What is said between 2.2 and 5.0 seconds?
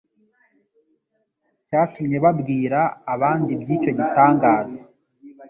babwira abandi iby'icyo gitangaza.